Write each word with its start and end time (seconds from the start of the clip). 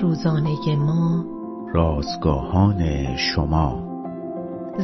روزانه 0.00 0.76
ما. 0.76 1.24
رازگاهان 1.74 3.16
شما. 3.16 3.92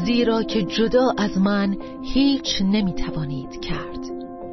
زیرا 0.05 0.43
که 0.43 0.63
جدا 0.63 1.13
از 1.19 1.39
من 1.39 1.77
هیچ 2.03 2.63
نمی‌توانید 2.63 3.61
کرد. 3.61 3.99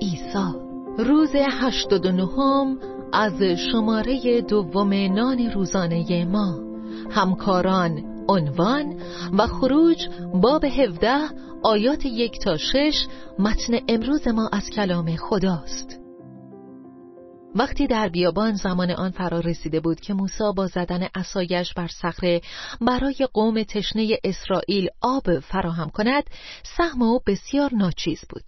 عیسی. 0.01 0.53
روز 0.97 1.29
هشتاد 1.35 2.05
و 2.05 2.11
نهم 2.11 2.77
از 3.13 3.41
شماره 3.41 4.41
دوم 4.41 4.93
نان 4.93 5.51
روزانه 5.51 6.25
ما. 6.25 6.59
همکاران 7.11 8.03
عنوان 8.27 8.95
و 9.37 9.47
خروج 9.47 10.07
باب 10.41 10.65
17 10.65 11.17
آیات 11.63 12.05
یک 12.05 12.39
تا 12.39 12.57
شش 12.57 13.07
متن 13.39 13.73
امروز 13.87 14.27
ما 14.27 14.49
از 14.51 14.69
کلام 14.69 15.15
خداست. 15.15 16.04
وقتی 17.55 17.87
در 17.87 18.09
بیابان 18.09 18.55
زمان 18.55 18.91
آن 18.91 19.11
فرا 19.11 19.39
رسیده 19.39 19.79
بود 19.79 19.99
که 19.99 20.13
موسی 20.13 20.43
با 20.55 20.67
زدن 20.67 21.07
اسایش 21.15 21.73
بر 21.73 21.87
صخره 21.87 22.41
برای 22.81 23.27
قوم 23.33 23.63
تشنه 23.63 24.17
اسرائیل 24.23 24.89
آب 25.01 25.39
فراهم 25.39 25.89
کند 25.89 26.23
سهم 26.77 27.01
او 27.01 27.19
بسیار 27.27 27.73
ناچیز 27.73 28.21
بود. 28.29 28.43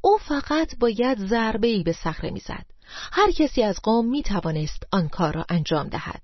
او 0.00 0.18
فقط 0.18 0.78
باید 0.78 1.18
ضربه 1.18 1.68
ای 1.68 1.82
به 1.82 1.92
صخره 1.92 2.30
می‌زد. 2.30 2.64
هر 3.12 3.30
کسی 3.30 3.62
از 3.62 3.80
قوم 3.82 4.06
می 4.06 4.22
توانست 4.22 4.82
آن 4.92 5.08
کار 5.08 5.34
را 5.34 5.44
انجام 5.48 5.88
دهد. 5.88 6.22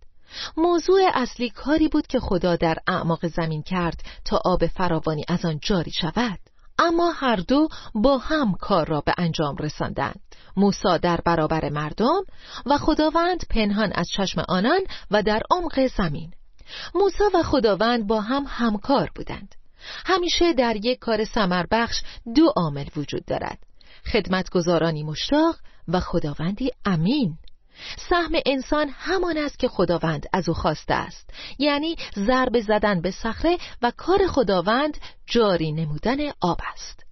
موضوع 0.56 1.00
اصلی 1.14 1.50
کاری 1.50 1.88
بود 1.88 2.06
که 2.06 2.20
خدا 2.20 2.56
در 2.56 2.78
اعماق 2.86 3.26
زمین 3.26 3.62
کرد 3.62 4.02
تا 4.24 4.40
آب 4.44 4.66
فراوانی 4.66 5.24
از 5.28 5.44
آن 5.44 5.58
جاری 5.62 5.90
شود. 5.90 6.38
اما 6.78 7.10
هر 7.10 7.36
دو 7.36 7.68
با 7.94 8.18
هم 8.18 8.54
کار 8.60 8.88
را 8.88 9.00
به 9.00 9.14
انجام 9.18 9.56
رساندند. 9.56 10.20
موسا 10.56 10.98
در 10.98 11.20
برابر 11.24 11.68
مردم 11.68 12.22
و 12.66 12.78
خداوند 12.78 13.44
پنهان 13.50 13.92
از 13.94 14.08
چشم 14.16 14.42
آنان 14.48 14.80
و 15.10 15.22
در 15.22 15.42
عمق 15.50 15.86
زمین. 15.86 16.32
موسا 16.94 17.30
و 17.34 17.42
خداوند 17.42 18.06
با 18.06 18.20
هم 18.20 18.44
همکار 18.48 19.10
بودند. 19.14 19.54
همیشه 20.06 20.52
در 20.52 20.76
یک 20.76 20.98
کار 20.98 21.24
بخش 21.70 22.02
دو 22.34 22.52
عامل 22.56 22.86
وجود 22.96 23.24
دارد. 23.24 23.58
خدمتگزارانی 24.12 25.02
مشتاق 25.02 25.56
و 25.88 26.00
خداوندی 26.00 26.70
امین. 26.84 27.38
سهم 28.08 28.32
انسان 28.46 28.88
همان 28.88 29.38
است 29.38 29.58
که 29.58 29.68
خداوند 29.68 30.26
از 30.32 30.48
او 30.48 30.54
خواسته 30.54 30.94
است. 30.94 31.30
یعنی 31.58 31.96
ضربه 32.16 32.60
زدن 32.60 33.00
به 33.00 33.10
صخره 33.10 33.58
و 33.82 33.92
کار 33.96 34.26
خداوند 34.26 34.98
جاری 35.26 35.72
نمودن 35.72 36.18
آب 36.40 36.60
است. 36.72 37.03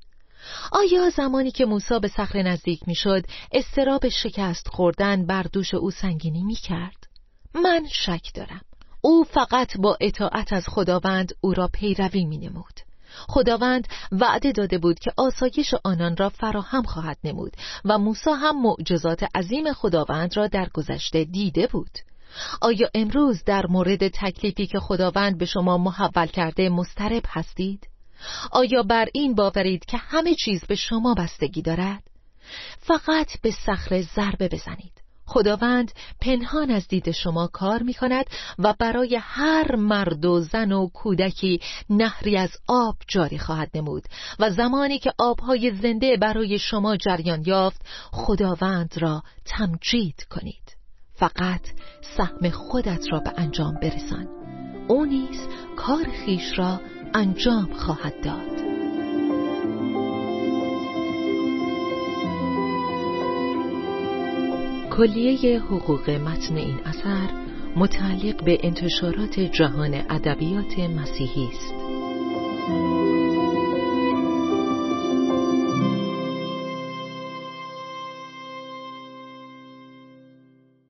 آیا 0.73 1.11
زمانی 1.11 1.51
که 1.51 1.65
موسی 1.65 1.99
به 1.99 2.09
صخره 2.09 2.43
نزدیک 2.43 2.81
می‌شد 2.87 3.25
استراب 3.53 4.09
شکست 4.09 4.69
خوردن 4.69 5.27
بر 5.27 5.43
دوش 5.43 5.75
او 5.75 5.91
سنگینی 5.91 6.43
می 6.43 6.55
کرد؟ 6.55 7.07
من 7.55 7.87
شک 7.93 8.35
دارم 8.35 8.61
او 9.01 9.25
فقط 9.25 9.77
با 9.79 9.97
اطاعت 10.01 10.53
از 10.53 10.69
خداوند 10.69 11.33
او 11.41 11.55
را 11.55 11.69
پیروی 11.73 12.25
می 12.25 12.39
نمود 12.39 12.81
خداوند 13.29 13.89
وعده 14.13 14.53
داده 14.53 14.79
بود 14.79 14.99
که 14.99 15.13
آسایش 15.17 15.75
آنان 15.85 16.17
را 16.17 16.29
فراهم 16.29 16.83
خواهد 16.83 17.19
نمود 17.25 17.57
و 17.85 17.99
موسی 17.99 18.31
هم 18.31 18.63
معجزات 18.63 19.25
عظیم 19.37 19.73
خداوند 19.73 20.37
را 20.37 20.47
در 20.47 20.69
گذشته 20.75 21.25
دیده 21.25 21.67
بود 21.67 21.99
آیا 22.61 22.89
امروز 22.95 23.45
در 23.45 23.67
مورد 23.67 24.09
تکلیفی 24.09 24.67
که 24.67 24.79
خداوند 24.79 25.39
به 25.39 25.45
شما 25.45 25.79
محول 25.79 26.27
کرده 26.27 26.69
مسترب 26.69 27.23
هستید؟ 27.29 27.92
آیا 28.53 28.83
بر 28.83 29.09
این 29.15 29.35
باورید 29.35 29.85
که 29.85 29.97
همه 29.97 30.35
چیز 30.35 30.65
به 30.65 30.75
شما 30.75 31.15
بستگی 31.15 31.63
دارد؟ 31.63 32.03
فقط 32.79 33.41
به 33.43 33.51
صخره 33.51 34.03
ضربه 34.03 34.49
بزنید. 34.49 35.03
خداوند 35.27 35.93
پنهان 36.21 36.71
از 36.71 36.89
دید 36.89 37.11
شما 37.11 37.47
کار 37.47 37.83
می 37.83 37.95
کند 37.95 38.27
و 38.59 38.75
برای 38.79 39.19
هر 39.21 39.77
مرد 39.77 40.25
و 40.25 40.41
زن 40.41 40.73
و 40.73 40.89
کودکی 40.89 41.61
نهری 41.91 42.37
از 42.37 42.51
آب 42.69 42.97
جاری 43.09 43.39
خواهد 43.39 43.71
نمود 43.75 44.03
و 44.39 44.51
زمانی 44.51 44.99
که 44.99 45.13
آبهای 45.19 45.71
زنده 45.71 46.17
برای 46.17 46.59
شما 46.59 46.97
جریان 46.97 47.43
یافت 47.47 47.81
خداوند 48.13 48.95
را 48.99 49.23
تمجید 49.45 50.27
کنید. 50.31 50.77
فقط 51.15 51.61
سهم 52.17 52.51
خودت 52.51 53.05
را 53.13 53.19
به 53.19 53.33
انجام 53.37 53.75
برسان. 53.75 54.29
او 54.89 55.05
نیز 55.05 55.49
کار 55.77 56.05
خیش 56.25 56.59
را 56.59 56.81
انجام 57.15 57.69
خواهد 57.73 58.15
داد. 58.23 58.63
کلیه 64.91 65.61
حقوق 65.61 66.11
متن 66.11 66.57
این 66.57 66.79
اثر 66.85 67.29
متعلق 67.77 68.45
به 68.45 68.59
انتشارات 68.63 69.41
جهان 69.41 69.95
ادبیات 69.95 70.79
مسیحی 70.79 71.49
است. 71.49 71.75